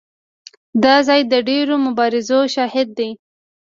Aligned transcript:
دا 0.83 0.95
ځای 1.07 1.21
د 1.31 1.33
ډېرو 1.47 1.75
مبارزو 1.85 2.39
شاهد 2.55 2.87
دی. 2.97 3.09